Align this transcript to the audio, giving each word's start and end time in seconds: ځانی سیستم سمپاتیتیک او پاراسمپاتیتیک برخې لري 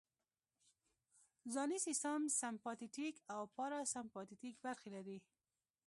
ځانی 1.53 1.79
سیستم 1.87 2.21
سمپاتیتیک 2.41 3.15
او 3.35 3.41
پاراسمپاتیتیک 3.57 4.55
برخې 4.65 4.89
لري 4.95 5.17